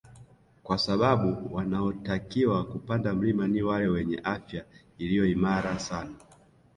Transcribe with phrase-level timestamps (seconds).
[0.63, 4.65] Kwa sababu wanaotakiwa kupanda milima ni wale wenye afya
[4.97, 6.15] iliyo imara sana